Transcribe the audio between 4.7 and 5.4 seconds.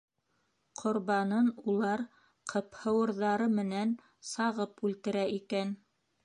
үлтерә